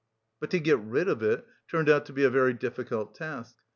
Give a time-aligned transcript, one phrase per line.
[0.39, 3.55] But to get rid of it, turned out to be a very difficult task.